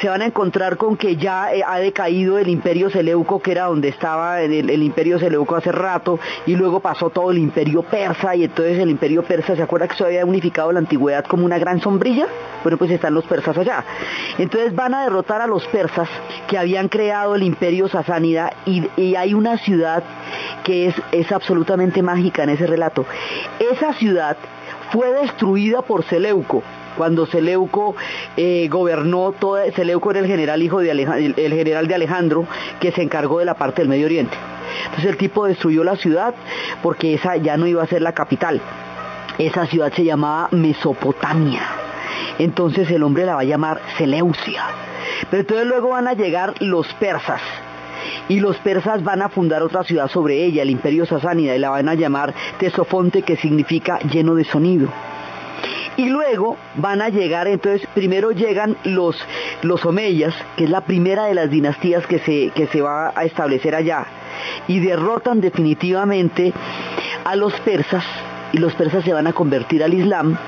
[0.00, 3.64] se van a encontrar con que ya eh, ha decaído el imperio Seleuco, que era
[3.66, 8.44] donde estaba el, imperio Seleuco hace rato, y luego pasó todo el imperio persa, y
[8.44, 11.80] entonces el imperio persa, ¿se acuerda que se había unificado la antigüedad como una gran
[11.80, 12.26] sombrilla?
[12.62, 13.84] Bueno, pues están los persas allá.
[14.38, 16.08] Entonces van a derrotar a los persas
[16.48, 20.02] que habían creado el imperio sasánida, y, y hay una ciudad
[20.64, 23.04] que es, es absolutamente mágica en ese relato.
[23.58, 24.36] Esa ciudad
[24.90, 26.62] fue destruida por Seleuco
[26.96, 27.94] cuando Seleuco
[28.36, 29.34] eh, gobernó
[29.74, 32.46] Seleuco era el general hijo de Alejandro, el general de Alejandro
[32.80, 34.36] que se encargó de la parte del Medio Oriente.
[34.84, 36.34] Entonces el tipo destruyó la ciudad
[36.82, 38.60] porque esa ya no iba a ser la capital.
[39.38, 41.62] Esa ciudad se llamaba Mesopotamia.
[42.38, 44.64] Entonces el hombre la va a llamar Seleucia.
[45.30, 47.40] Pero entonces luego van a llegar los persas.
[48.28, 51.70] Y los persas van a fundar otra ciudad sobre ella, el imperio sasánida, y la
[51.70, 54.88] van a llamar Tesofonte, que significa lleno de sonido.
[55.96, 59.16] Y luego van a llegar, entonces primero llegan los,
[59.62, 63.24] los omeyas, que es la primera de las dinastías que se, que se va a
[63.24, 64.06] establecer allá,
[64.68, 66.52] y derrotan definitivamente
[67.24, 68.04] a los persas,
[68.52, 70.38] y los persas se van a convertir al Islam,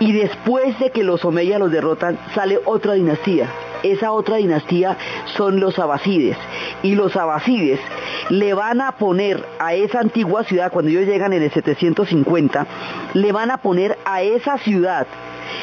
[0.00, 3.48] y después de que los omeyas los derrotan, sale otra dinastía.
[3.82, 4.96] Esa otra dinastía
[5.36, 6.36] son los abasides.
[6.82, 7.80] Y los abasides
[8.28, 12.66] le van a poner a esa antigua ciudad, cuando ellos llegan en el 750,
[13.14, 15.06] le van a poner a esa ciudad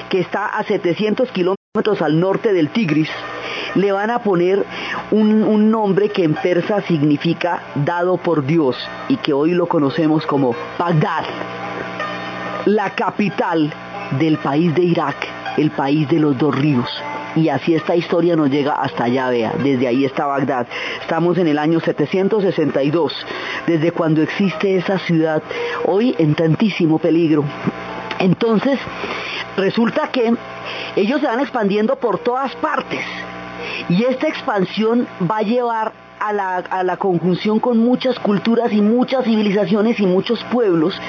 [0.10, 3.10] que está a 700 kilómetros al norte del Tigris,
[3.76, 4.66] le van a poner
[5.12, 8.76] un, un, nombre que en persa significa dado por Dios
[9.08, 11.26] y que hoy lo conocemos como Bagdad,
[12.66, 13.72] la capital
[14.20, 15.28] del país de Irak,
[15.58, 16.90] el país de los dos ríos.
[17.36, 20.68] Y así esta historia nos llega hasta allá, vea, desde ahí está Bagdad.
[21.02, 23.26] Estamos en el año 762,
[23.68, 25.44] desde cuando existe esa ciudad,
[25.86, 27.44] hoy en tantísimo peligro.
[28.20, 28.80] Entonces,
[29.56, 30.34] resulta que
[30.96, 33.06] ellos se van expandiendo por todas partes.
[33.88, 38.82] Y esta expansión va a llevar a la, a la, conjunción con muchas culturas y
[38.82, 41.00] muchas civilizaciones y muchos pueblos.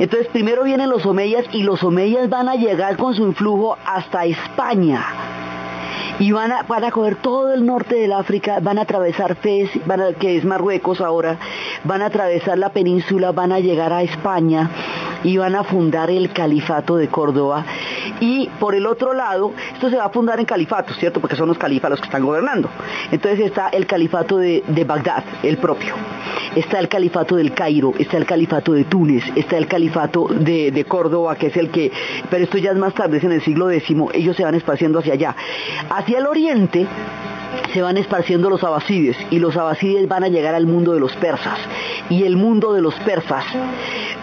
[0.00, 4.24] Entonces primero vienen los omeyas y los omeyas van a llegar con su influjo hasta
[4.24, 5.04] España.
[6.18, 10.14] Y van a, van coger todo el norte del África, van a atravesar Fez, van
[10.14, 11.38] que es Marruecos ahora,
[11.84, 14.70] van a atravesar la península, van a llegar a España
[15.24, 17.64] y van a fundar el califato de Córdoba.
[18.20, 21.20] Y por el otro lado, esto se va a fundar en califatos, ¿cierto?
[21.20, 22.68] Porque son los califas los que están gobernando.
[23.10, 25.94] Entonces está el califato de, de Bagdad, el propio.
[26.54, 30.84] Está el califato del Cairo, está el califato de Túnez, está el califato de, de,
[30.84, 31.92] Córdoba, que es el que,
[32.28, 34.98] pero esto ya es más tarde, es en el siglo X, ellos se van esparciendo
[34.98, 35.36] hacia allá.
[35.90, 36.86] Hacia el oriente
[37.72, 41.14] se van esparciendo los abasides y los abasides van a llegar al mundo de los
[41.16, 41.58] persas.
[42.08, 43.44] Y el mundo de los persas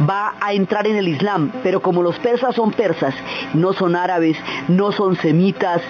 [0.08, 3.16] va a entrar en el Islam, pero como los persas son persas,
[3.54, 5.82] no son árabes, no son semitas,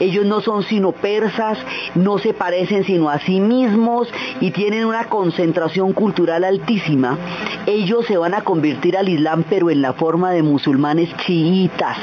[0.00, 1.58] ellos no son sino persas,
[1.94, 4.08] no se parecen sino a sí mismos
[4.40, 7.18] y tienen una concentración cultural altísima,
[7.66, 11.96] ellos se van a convertir al Islam pero en la forma de musulmanes chiitas,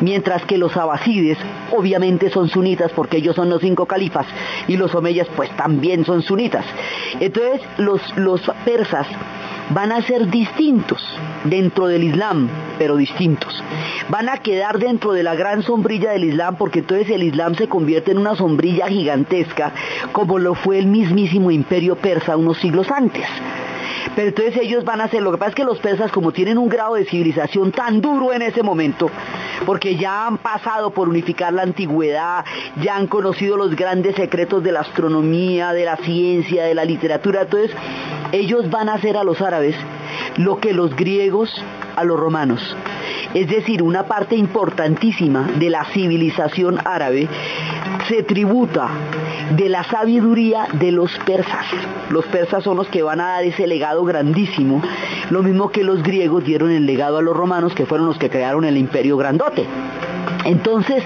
[0.00, 1.38] mientras que los abasides
[1.76, 4.26] obviamente son sunitas porque ellos son los cinco califas
[4.68, 6.64] y los omeyas pues también son sunitas.
[7.20, 9.06] Entonces los, los persas
[9.70, 11.02] van a ser distintos
[11.44, 13.62] dentro del Islam, pero distintos.
[14.08, 17.68] Van a quedar dentro de la gran sombrilla del Islam porque entonces el Islam se
[17.68, 19.72] convierte en una sombrilla gigantesca
[20.12, 23.26] como lo fue el mismísimo imperio persa unos siglos antes.
[24.14, 26.58] Pero entonces ellos van a hacer, lo que pasa es que los persas como tienen
[26.58, 29.10] un grado de civilización tan duro en ese momento,
[29.66, 32.44] porque ya han pasado por unificar la antigüedad,
[32.80, 37.42] ya han conocido los grandes secretos de la astronomía, de la ciencia, de la literatura,
[37.42, 37.72] entonces
[38.32, 39.74] ellos van a hacer a los árabes
[40.36, 41.50] lo que los griegos
[41.96, 42.76] a los romanos.
[43.34, 47.28] Es decir, una parte importantísima de la civilización árabe
[48.08, 48.88] se tributa
[49.56, 51.66] de la sabiduría de los persas.
[52.10, 54.82] Los persas son los que van a dar ese legado grandísimo,
[55.30, 58.30] lo mismo que los griegos dieron el legado a los romanos, que fueron los que
[58.30, 59.66] crearon el imperio grandote.
[60.44, 61.02] Entonces,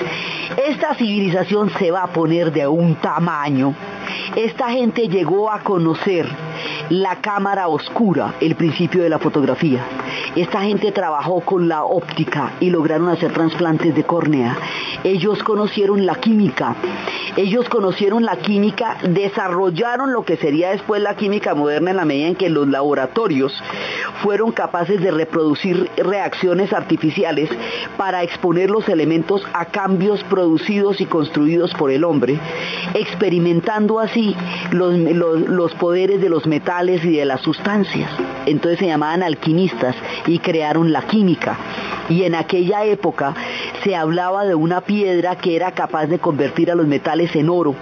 [0.69, 3.75] esta civilización se va a poner de un tamaño.
[4.35, 6.27] Esta gente llegó a conocer
[6.91, 9.85] la cámara oscura, el principio de la fotografía.
[10.37, 14.57] Esta gente trabajó con la óptica y lograron hacer trasplantes de córnea.
[15.05, 16.77] Ellos conocieron la química.
[17.37, 22.29] Ellos conocieron la química, desarrollaron lo que sería después la química moderna en la medida
[22.29, 23.53] en que los laboratorios
[24.23, 27.49] fueron capaces de reproducir reacciones artificiales
[27.97, 32.39] para exponer los elementos a cambios producidos y construidos por el hombre,
[32.95, 34.35] experimentando así
[34.73, 38.11] los, los poderes de los metales y de las sustancias.
[38.47, 39.95] Entonces se llamaban alquimistas
[40.27, 41.57] y crearon la química.
[42.09, 43.35] Y en aquella época
[43.85, 47.75] se hablaba de una piedra que era capaz de convertir a los metales en oro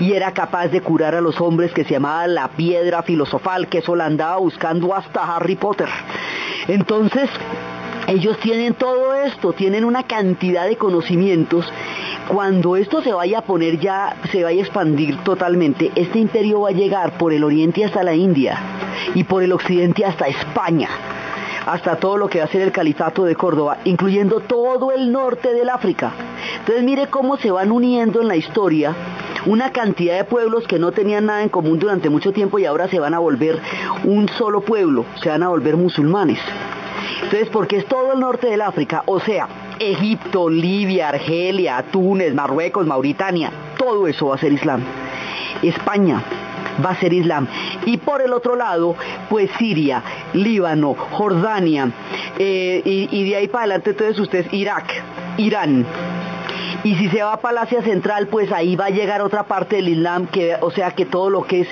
[0.00, 3.78] y era capaz de curar a los hombres que se llamaba la piedra filosofal, que
[3.78, 5.88] eso la andaba buscando hasta Harry Potter.
[6.68, 7.28] Entonces,
[8.06, 11.70] ellos tienen todo esto, tienen una cantidad de conocimientos.
[12.28, 16.70] Cuando esto se vaya a poner ya, se vaya a expandir totalmente, este imperio va
[16.70, 18.58] a llegar por el oriente hasta la India
[19.14, 20.88] y por el occidente hasta España
[21.66, 25.54] hasta todo lo que va a ser el califato de Córdoba, incluyendo todo el norte
[25.54, 26.12] del África.
[26.58, 28.94] Entonces mire cómo se van uniendo en la historia
[29.46, 32.88] una cantidad de pueblos que no tenían nada en común durante mucho tiempo y ahora
[32.88, 33.60] se van a volver
[34.04, 36.38] un solo pueblo, se van a volver musulmanes.
[37.22, 39.48] Entonces, porque es todo el norte del África, o sea,
[39.78, 44.82] Egipto, Libia, Argelia, Túnez, Marruecos, Mauritania, todo eso va a ser Islam.
[45.62, 46.22] España,
[46.84, 47.46] va a ser Islam.
[47.86, 48.96] Y por el otro lado,
[49.28, 50.02] pues Siria,
[50.32, 51.90] Líbano, Jordania,
[52.38, 54.86] eh, y, y, de ahí para adelante entonces ustedes Irak,
[55.36, 55.86] Irán.
[56.84, 59.88] Y si se va para Asia Central, pues ahí va a llegar otra parte del
[59.88, 61.68] Islam, que, o sea que todo lo que es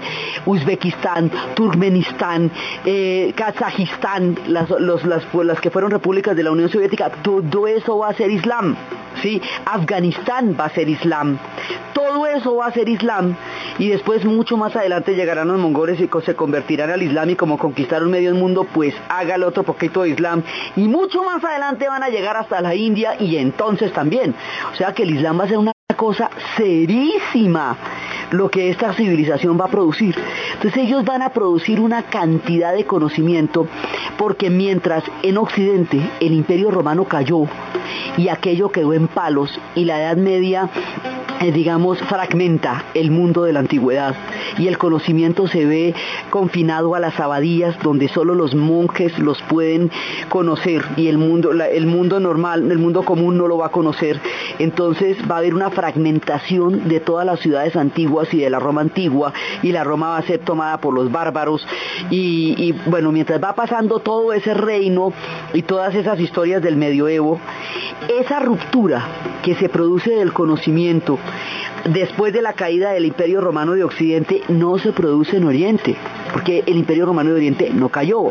[0.47, 2.51] Uzbekistán, Turkmenistán,
[2.85, 7.99] eh, Kazajistán, las, las, pues, las que fueron repúblicas de la Unión Soviética, todo eso
[7.99, 8.77] va a ser Islam.
[9.21, 9.41] ¿sí?
[9.65, 11.39] Afganistán va a ser Islam.
[11.93, 13.37] Todo eso va a ser Islam
[13.79, 17.59] y después mucho más adelante llegarán los mongoles y se convertirán al Islam y como
[17.59, 20.43] conquistaron medio mundo, pues hágale otro poquito de Islam
[20.77, 24.35] y mucho más adelante van a llegar hasta la India y entonces también.
[24.73, 27.77] O sea que el Islam va a ser una cosa serísima
[28.33, 30.17] lo que esta civilización va a producir.
[30.55, 33.67] Entonces ellos van a producir una cantidad de conocimiento
[34.19, 37.45] porque mientras en Occidente el imperio romano cayó
[38.17, 40.71] y aquello quedó en palos y la Edad Media
[41.43, 44.15] eh, digamos, fragmenta el mundo de la antigüedad
[44.59, 45.93] y el conocimiento se ve
[46.31, 49.91] confinado a las abadías donde solo los monjes los pueden
[50.29, 54.21] conocer y el mundo, el mundo normal, el mundo común no lo va a conocer.
[54.61, 58.81] Entonces va a haber una fragmentación de todas las ciudades antiguas y de la Roma
[58.81, 61.67] antigua y la Roma va a ser tomada por los bárbaros
[62.11, 65.13] y, y bueno, mientras va pasando todo ese reino
[65.53, 67.41] y todas esas historias del medioevo,
[68.21, 69.05] esa ruptura
[69.43, 71.19] que se produce del conocimiento
[71.85, 75.97] después de la caída del Imperio Romano de Occidente no se produce en Oriente,
[76.33, 78.31] porque el Imperio Romano de Oriente no cayó.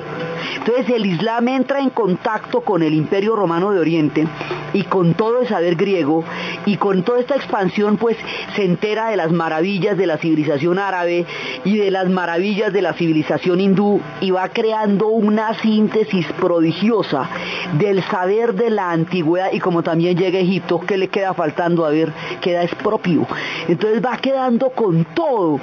[0.57, 4.27] Entonces el Islam entra en contacto con el Imperio Romano de Oriente
[4.73, 6.23] y con todo el saber griego
[6.65, 8.17] y con toda esta expansión pues
[8.55, 11.25] se entera de las maravillas de la civilización árabe
[11.63, 17.29] y de las maravillas de la civilización hindú y va creando una síntesis prodigiosa
[17.77, 21.85] del saber de la antigüedad y como también llega a Egipto, ¿qué le queda faltando?
[21.85, 22.11] A ver,
[22.41, 23.27] queda es propio.
[23.67, 25.59] Entonces va quedando con todo.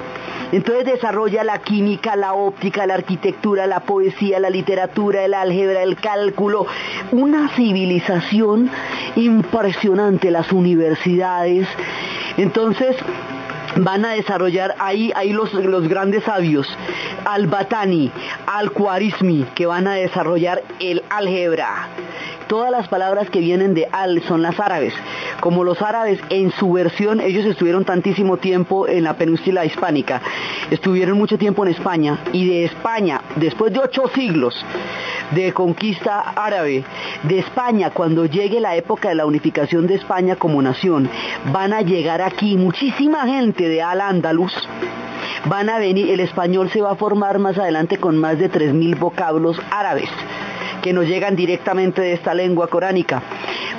[0.51, 5.97] Entonces desarrolla la química, la óptica, la arquitectura, la poesía, la literatura, el álgebra, el
[5.97, 6.67] cálculo.
[7.13, 8.71] Una civilización
[9.17, 11.69] impresionante, las universidades.
[12.39, 12.97] Entonces,
[13.77, 16.67] van a desarrollar ahí, ahí los, los grandes sabios,
[17.25, 18.11] al-Batani,
[18.47, 21.89] al-Khwarizmi, que van a desarrollar el álgebra.
[22.49, 24.95] Todas las palabras que vienen de al son las árabes.
[25.41, 30.23] Como los árabes en su versión, ellos estuvieron tantísimo tiempo en la península hispánica,
[30.71, 34.65] estuvieron mucho tiempo en España y de España, después de ocho siglos
[35.31, 36.85] de conquista árabe,
[37.25, 41.09] de España, cuando llegue la época de la unificación de España como nación,
[41.53, 44.53] van a llegar aquí muchísima gente de Al-Ándalus,
[45.47, 48.99] van a venir, el español se va a formar más adelante con más de 3.000
[48.99, 50.11] vocablos árabes
[50.83, 53.23] que nos llegan directamente de esta lengua coránica.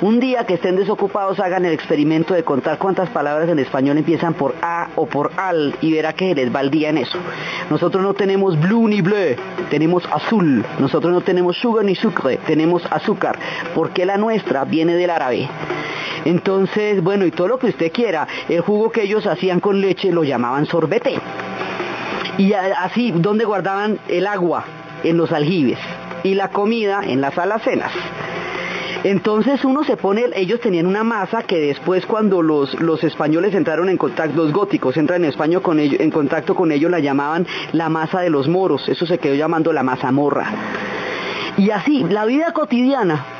[0.02, 4.34] Un día que estén desocupados hagan el experimento de contar cuántas palabras en español empiezan
[4.34, 7.18] por a o por al y verá que les va día en eso.
[7.68, 9.36] Nosotros no tenemos blue ni bleu,
[9.70, 10.64] tenemos azul.
[10.78, 13.38] Nosotros no tenemos sugar ni sucre, tenemos azúcar,
[13.74, 15.48] porque la nuestra viene del árabe.
[16.24, 20.12] Entonces, bueno, y todo lo que usted quiera, el jugo que ellos hacían con leche
[20.12, 21.18] lo llamaban sorbete.
[22.38, 24.64] Y así, ¿dónde guardaban el agua?
[25.02, 25.78] En los aljibes
[26.22, 27.92] y la comida en las alacenas.
[29.02, 33.88] Entonces uno se pone, ellos tenían una masa que después cuando los, los españoles entraron
[33.88, 37.46] en contacto, los góticos entran en España con ellos, en contacto con ellos la llamaban
[37.72, 40.52] la masa de los moros, eso se quedó llamando la mazamorra.
[41.56, 43.39] Y así, la vida cotidiana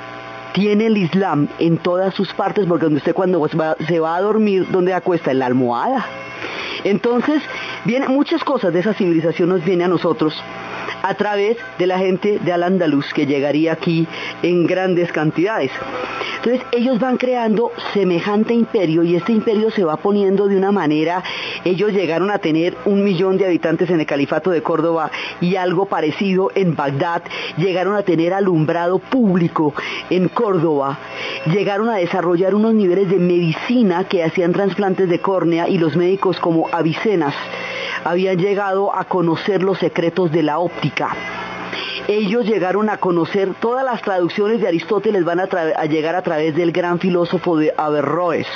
[0.52, 4.66] tiene el Islam en todas sus partes, porque donde usted cuando se va a dormir,
[4.70, 5.30] donde acuesta?
[5.30, 6.06] En la almohada.
[6.84, 7.42] Entonces,
[7.84, 10.34] vienen muchas cosas de esa civilización nos viene a nosotros
[11.02, 14.06] a través de la gente de Al-Andalus que llegaría aquí
[14.42, 15.70] en grandes cantidades.
[16.36, 21.22] Entonces ellos van creando semejante imperio y este imperio se va poniendo de una manera,
[21.64, 25.10] ellos llegaron a tener un millón de habitantes en el califato de Córdoba
[25.42, 27.22] y algo parecido en Bagdad,
[27.58, 29.74] llegaron a tener alumbrado público
[30.08, 30.98] en Córdoba,
[31.46, 36.40] llegaron a desarrollar unos niveles de medicina que hacían trasplantes de córnea y los médicos
[36.40, 37.34] como Avicenas
[38.04, 40.89] habían llegado a conocer los secretos de la óptica.
[42.08, 46.54] Ellos llegaron a conocer todas las traducciones de Aristóteles van a, a, llegar a través
[46.56, 48.46] del gran filósofo de Averroes,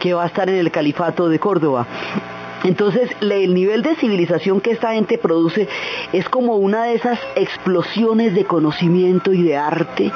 [0.00, 1.86] que va a estar en el califato de Córdoba.
[2.64, 5.68] Entonces, el nivel de civilización que esta gente produce
[6.12, 10.10] es como una de esas explosiones de conocimiento y de arte,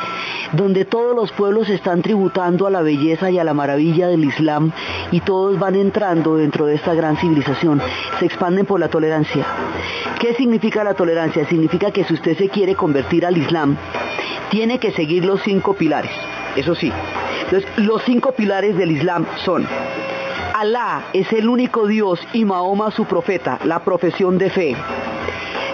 [0.53, 4.72] donde todos los pueblos están tributando a la belleza y a la maravilla del Islam
[5.12, 7.80] y todos van entrando dentro de esta gran civilización.
[8.18, 9.45] Se expanden por la tolerancia.
[10.18, 11.47] ¿Qué significa la tolerancia?
[11.47, 13.76] Significa que si usted se quiere convertir al Islam,
[14.51, 16.12] tiene que seguir los cinco pilares.
[16.57, 16.93] Eso sí.
[17.45, 19.66] Entonces, los cinco pilares del Islam son
[20.61, 24.76] Alá es el único Dios y Mahoma su profeta, la profesión de fe.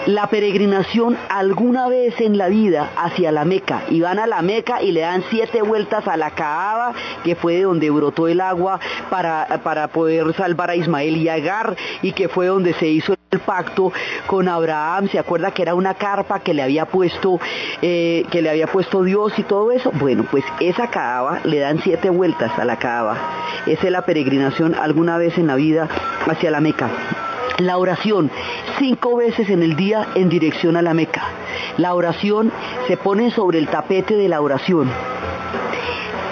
[0.07, 4.81] La peregrinación alguna vez en la vida hacia la Meca y van a la Meca
[4.81, 6.93] y le dan siete vueltas a la Kaaba
[7.25, 8.79] que fue de donde brotó el agua
[9.09, 13.39] para, para poder salvar a Ismael y Agar y que fue donde se hizo el
[13.41, 13.91] pacto
[14.27, 17.41] con Abraham, se acuerda que era una carpa que le había puesto,
[17.81, 19.91] eh, que le había puesto Dios y todo eso.
[19.91, 23.17] Bueno, pues esa Kaaba le dan siete vueltas a la Kaaba.
[23.65, 25.89] Esa es la peregrinación alguna vez en la vida
[26.25, 27.26] hacia la Meca.
[27.59, 28.29] La oración,
[28.77, 31.23] cinco veces en el día en dirección a la Meca.
[31.77, 32.51] La oración
[32.87, 34.91] se pone sobre el tapete de la oración.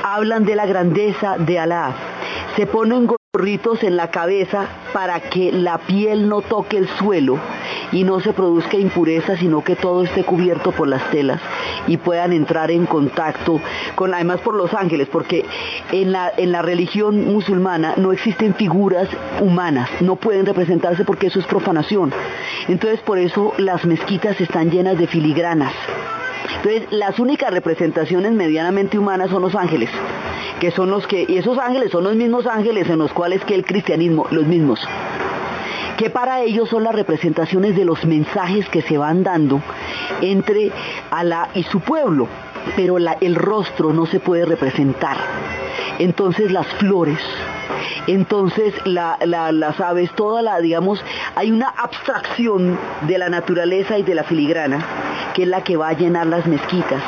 [0.04, 2.15] Hablan de la grandeza de Alá.
[2.56, 7.38] Se ponen gorritos en la cabeza para que la piel no toque el suelo
[7.92, 11.42] y no se produzca impureza, sino que todo esté cubierto por las telas
[11.88, 13.60] y puedan entrar en contacto
[13.96, 15.46] con, además por los ángeles, porque
[15.92, 19.10] en la, en la religión musulmana no existen figuras
[19.42, 22.14] humanas, no pueden representarse porque eso es profanación.
[22.68, 25.74] Entonces por eso las mezquitas están llenas de filigranas.
[26.58, 29.90] Entonces, las únicas representaciones medianamente humanas son los ángeles,
[30.60, 33.56] que son los que, y esos ángeles son los mismos ángeles en los cuales que
[33.56, 34.80] el cristianismo, los mismos,
[35.98, 39.62] que para ellos son las representaciones de los mensajes que se van dando
[40.22, 40.72] entre
[41.12, 42.28] Alá y su pueblo,
[42.76, 45.18] pero el rostro no se puede representar.
[46.00, 47.20] Entonces las flores,
[48.08, 51.04] entonces las aves, toda la, digamos,
[51.36, 54.86] hay una abstracción de la naturaleza y de la filigrana,
[55.34, 57.02] que es la que va a llenar las mezquitas.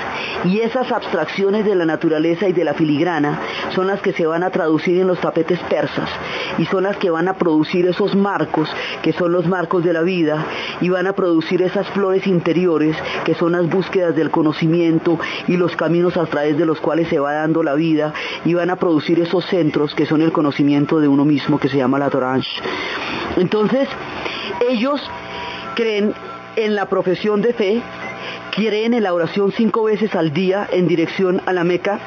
[0.45, 3.39] Y esas abstracciones de la naturaleza y de la filigrana
[3.73, 6.09] son las que se van a traducir en los tapetes persas
[6.57, 8.69] y son las que van a producir esos marcos,
[9.01, 10.45] que son los marcos de la vida,
[10.81, 15.75] y van a producir esas flores interiores, que son las búsquedas del conocimiento y los
[15.75, 18.13] caminos a través de los cuales se va dando la vida,
[18.45, 21.77] y van a producir esos centros que son el conocimiento de uno mismo, que se
[21.77, 22.27] llama la Torah.
[23.37, 23.87] Entonces,
[24.69, 25.01] ellos
[25.75, 26.13] creen
[26.55, 27.81] en la profesión de fe,
[28.57, 31.99] creen en la oración cinco veces al día en dirección a la Meca,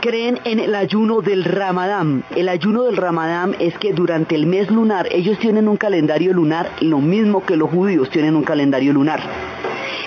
[0.00, 2.24] creen en el ayuno del Ramadán.
[2.34, 6.72] El ayuno del Ramadán es que durante el mes lunar ellos tienen un calendario lunar,
[6.80, 9.20] lo mismo que los judíos tienen un calendario lunar.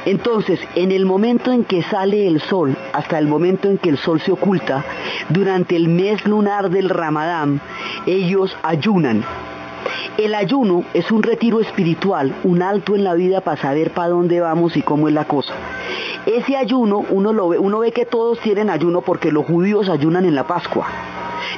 [0.06, 3.98] Entonces, en el momento en que sale el sol, hasta el momento en que el
[3.98, 4.84] sol se oculta,
[5.30, 7.62] durante el mes lunar del Ramadán,
[8.06, 9.24] ellos ayunan.
[10.18, 14.40] El ayuno es un retiro espiritual, un alto en la vida para saber para dónde
[14.40, 15.54] vamos y cómo es la cosa.
[16.26, 20.46] Ese ayuno uno ve, ve que todos tienen ayuno porque los judíos ayunan en la
[20.46, 20.88] Pascua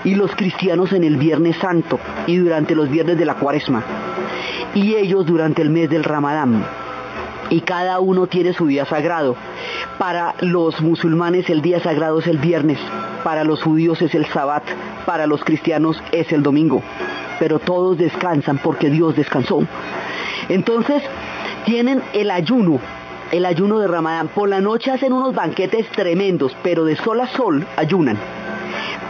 [0.03, 3.83] y los cristianos en el Viernes Santo y durante los viernes de la Cuaresma
[4.73, 6.63] y ellos durante el mes del Ramadán
[7.49, 9.35] y cada uno tiene su día sagrado.
[9.97, 12.79] Para los musulmanes el día sagrado es el viernes,
[13.23, 14.63] para los judíos es el sabbat,
[15.05, 16.83] para los cristianos es el domingo,
[17.39, 19.63] pero todos descansan porque Dios descansó.
[20.49, 21.01] Entonces,
[21.65, 22.79] tienen el ayuno,
[23.31, 24.27] el ayuno de Ramadán.
[24.27, 28.17] Por la noche hacen unos banquetes tremendos, pero de sol a sol ayunan.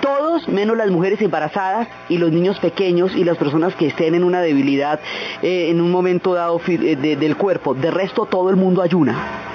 [0.01, 4.23] Todos, menos las mujeres embarazadas y los niños pequeños y las personas que estén en
[4.23, 4.99] una debilidad
[5.41, 7.73] eh, en un momento dado eh, del cuerpo.
[7.73, 9.49] De resto, todo el mundo ayuna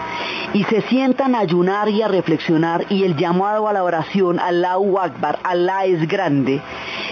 [0.54, 4.98] y se sientan a ayunar y a reflexionar y el llamado a la oración, Allahu
[4.98, 6.62] Akbar, Alá es grande,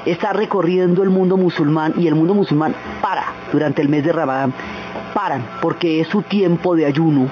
[0.06, 4.54] está recorriendo el mundo musulmán y el mundo musulmán para durante el mes de Ramadán,
[5.12, 7.28] paran porque es su tiempo de ayuno,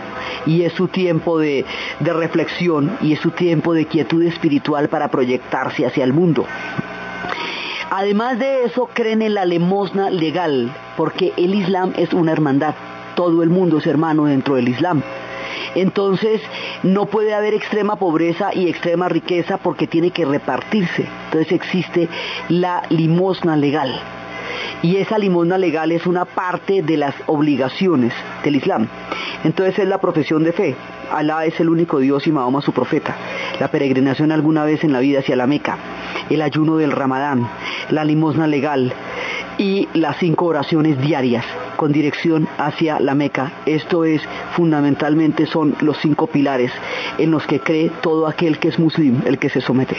[0.46, 1.64] y es su tiempo de,
[2.00, 6.44] de reflexión y es su tiempo de quietud espiritual para proyectarse hacia el mundo.
[7.90, 12.74] Además de eso, creen en la limosna legal, porque el Islam es una hermandad.
[13.16, 15.02] Todo el mundo es hermano dentro del Islam.
[15.74, 16.40] Entonces
[16.82, 21.06] no puede haber extrema pobreza y extrema riqueza porque tiene que repartirse.
[21.26, 22.08] Entonces existe
[22.48, 24.00] la limosna legal.
[24.82, 28.12] Y esa limosna legal es una parte de las obligaciones
[28.42, 28.88] del Islam.
[29.44, 30.74] Entonces es la profesión de fe.
[31.12, 33.16] Alá es el único Dios y Mahoma su profeta.
[33.58, 35.76] La peregrinación alguna vez en la vida hacia la Meca.
[36.30, 37.48] El ayuno del Ramadán.
[37.90, 38.92] La limosna legal.
[39.60, 41.44] Y las cinco oraciones diarias
[41.76, 43.52] con dirección hacia la Meca.
[43.66, 44.22] Esto es
[44.56, 46.72] fundamentalmente son los cinco pilares
[47.18, 49.98] en los que cree todo aquel que es muslim, el que se somete.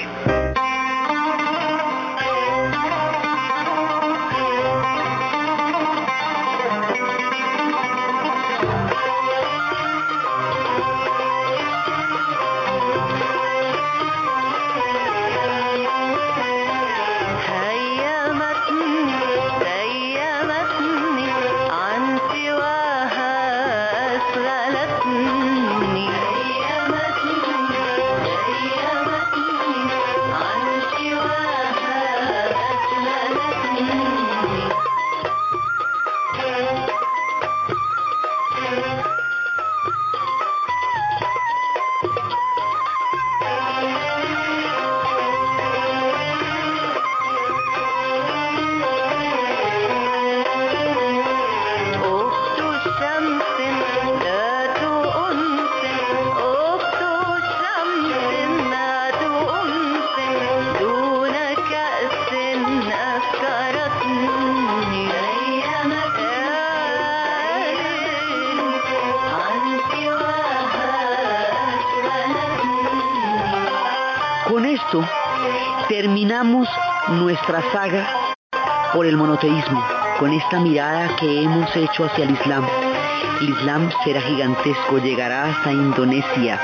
[77.71, 78.35] Saga
[78.93, 79.83] por el monoteísmo,
[80.19, 82.65] con esta mirada que hemos hecho hacia el Islam.
[83.41, 86.59] El Islam será gigantesco, llegará hasta Indonesia,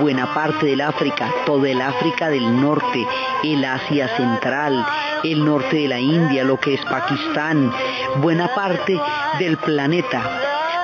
[0.00, 3.06] buena parte del África, toda el África del norte,
[3.42, 4.84] el Asia central,
[5.24, 7.72] el norte de la India, lo que es Pakistán,
[8.16, 9.00] buena parte
[9.38, 10.22] del planeta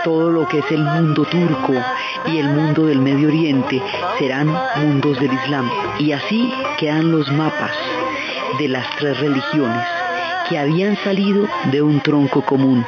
[0.05, 1.73] todo lo que es el mundo turco
[2.27, 3.83] y el mundo del Medio Oriente
[4.21, 4.47] serán
[4.77, 5.69] mundos del Islam.
[5.99, 7.73] Y así quedan los mapas
[8.59, 9.85] de las tres religiones
[10.49, 12.85] que habían salido de un tronco común,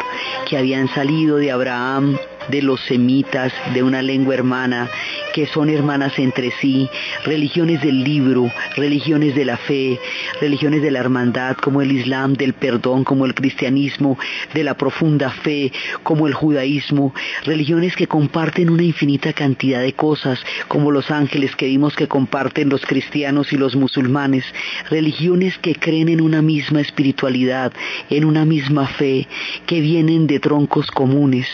[0.49, 2.17] que habían salido de Abraham,
[2.49, 4.89] de los semitas, de una lengua hermana,
[5.35, 6.89] que son hermanas entre sí,
[7.25, 9.99] religiones del libro, religiones de la fe,
[10.41, 14.19] religiones de la hermandad, como el Islam, del perdón, como el cristianismo,
[14.55, 15.73] de la profunda fe,
[16.03, 21.67] como el judaísmo, religiones que comparten una infinita cantidad de cosas, como los ángeles que
[21.67, 24.45] vimos que comparten los cristianos y los musulmanes,
[24.91, 27.73] religiones que creen en una misma espiritualidad,
[28.11, 29.27] en una misma fe,
[29.67, 31.47] que vienen de troncos comunes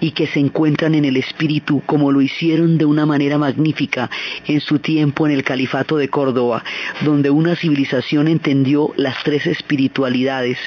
[0.00, 4.10] y que se encuentran en el espíritu como lo hicieron de una manera magnífica
[4.46, 6.64] en su tiempo en el califato de Córdoba,
[7.04, 10.58] donde una civilización entendió las tres espiritualidades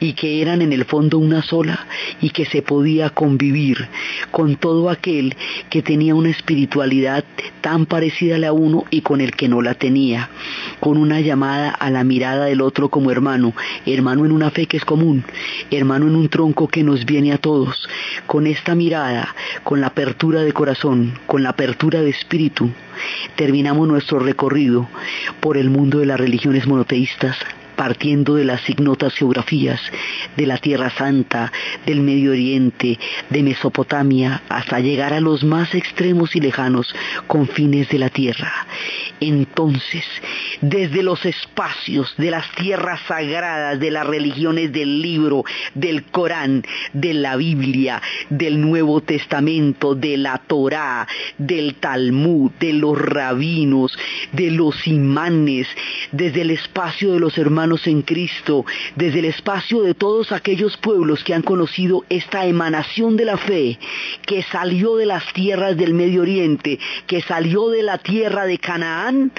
[0.00, 1.86] y que eran en el fondo una sola
[2.20, 3.88] y que se podía convivir
[4.30, 5.34] con todo aquel
[5.70, 7.24] que tenía una espiritualidad
[7.60, 10.30] tan parecida a la uno y con el que no la tenía,
[10.80, 13.54] con una llamada a la mirada del otro como hermano,
[13.84, 15.24] hermano en una fe que es común,
[15.70, 17.88] hermano en un tronco que nos viene a todos,
[18.26, 19.15] con esta mirada
[19.62, 22.70] con la apertura de corazón, con la apertura de espíritu,
[23.36, 24.88] terminamos nuestro recorrido
[25.40, 27.36] por el mundo de las religiones monoteístas
[27.76, 29.80] partiendo de las ignotas geografías
[30.36, 31.52] de la Tierra Santa,
[31.84, 32.98] del Medio Oriente,
[33.30, 36.94] de Mesopotamia, hasta llegar a los más extremos y lejanos
[37.26, 38.52] confines de la Tierra.
[39.20, 40.04] Entonces,
[40.60, 46.62] desde los espacios de las tierras sagradas de las religiones del libro, del Corán,
[46.92, 51.06] de la Biblia, del Nuevo Testamento, de la Torá,
[51.38, 53.96] del Talmud, de los rabinos,
[54.32, 55.66] de los imanes,
[56.12, 58.64] desde el espacio de los hermanos en Cristo,
[58.94, 63.78] desde el espacio de todos aquellos pueblos que han conocido esta emanación de la fe,
[64.24, 69.32] que salió de las tierras del Medio Oriente, que salió de la tierra de Canaán,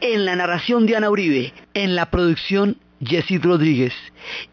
[0.00, 3.92] en la narración de Ana Uribe, en la producción Jessit Rodríguez.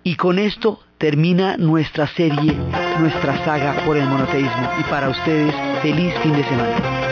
[0.04, 2.54] Y con esto termina nuestra serie,
[3.00, 4.72] nuestra saga por el monoteísmo.
[4.80, 7.07] Y para ustedes, feliz fin de semana.